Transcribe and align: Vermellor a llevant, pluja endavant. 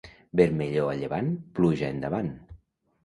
Vermellor 0.39 0.89
a 0.93 0.95
llevant, 1.01 1.29
pluja 1.59 1.93
endavant. 1.97 2.33